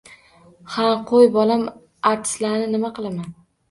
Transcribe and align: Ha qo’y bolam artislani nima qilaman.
Ha 0.77 0.85
qo’y 1.13 1.31
bolam 1.37 1.69
artislani 2.15 2.75
nima 2.77 2.97
qilaman. 3.01 3.35